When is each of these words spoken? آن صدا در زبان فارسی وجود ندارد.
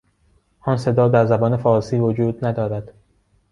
آن 0.61 0.77
صدا 0.77 1.07
در 1.07 1.25
زبان 1.25 1.57
فارسی 1.57 1.99
وجود 1.99 2.45
ندارد. 2.45 2.93